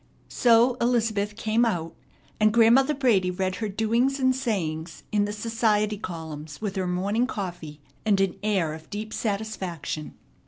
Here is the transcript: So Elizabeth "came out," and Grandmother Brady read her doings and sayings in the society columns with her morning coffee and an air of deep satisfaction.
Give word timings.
So 0.29 0.77
Elizabeth 0.81 1.35
"came 1.35 1.63
out," 1.63 1.93
and 2.39 2.51
Grandmother 2.51 2.95
Brady 2.95 3.29
read 3.29 3.57
her 3.57 3.69
doings 3.69 4.19
and 4.19 4.35
sayings 4.35 5.03
in 5.11 5.25
the 5.25 5.31
society 5.31 5.99
columns 5.99 6.59
with 6.59 6.75
her 6.75 6.87
morning 6.87 7.27
coffee 7.27 7.79
and 8.03 8.19
an 8.19 8.35
air 8.41 8.73
of 8.73 8.89
deep 8.89 9.13
satisfaction. 9.13 10.15